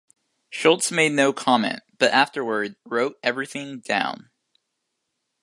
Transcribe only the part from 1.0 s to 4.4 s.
no comment, but afterward, wrote everything down.